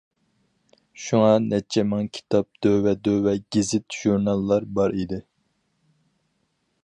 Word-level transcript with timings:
شۇڭا 1.07 1.33
نەچچە 1.49 1.83
مىڭ 1.89 2.07
كىتاب، 2.19 2.49
دۆۋە-دۆۋە 2.67 3.35
گېزىت-ژۇرناللار 3.57 4.67
بار 4.79 4.99
ئىدى. 5.03 5.23